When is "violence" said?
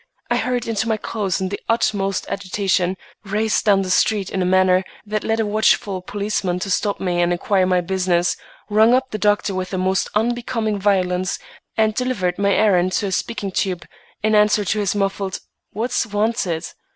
10.79-11.37